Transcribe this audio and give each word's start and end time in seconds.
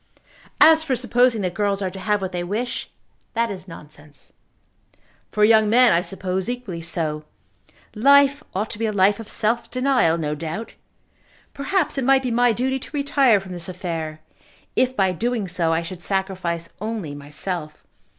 "As 0.59 0.81
for 0.81 0.95
supposing 0.95 1.43
that 1.43 1.53
girls 1.53 1.79
are 1.79 1.91
to 1.91 1.99
have 1.99 2.23
what 2.23 2.31
they 2.31 2.43
wish, 2.43 2.89
that 3.35 3.51
is 3.51 3.67
nonsense." 3.67 4.33
"For 5.31 5.43
young 5.45 5.69
men 5.69 5.93
I 5.93 6.01
suppose 6.01 6.49
equally 6.49 6.81
so. 6.81 7.23
Life 7.93 8.43
ought 8.55 8.71
to 8.71 8.79
be 8.79 8.87
a 8.87 8.91
life 8.91 9.19
of 9.19 9.29
self 9.29 9.69
denial, 9.69 10.17
no 10.17 10.33
doubt. 10.33 10.73
Perhaps 11.53 11.99
it 11.99 12.03
might 12.03 12.23
be 12.23 12.31
my 12.31 12.51
duty 12.51 12.79
to 12.79 12.97
retire 12.97 13.39
from 13.39 13.51
this 13.51 13.69
affair, 13.69 14.21
if 14.75 14.95
by 14.97 15.11
doing 15.11 15.47
so 15.47 15.71
I 15.71 15.83
should 15.83 16.01
sacrifice 16.01 16.69
only 16.81 17.13
myself. 17.13 17.83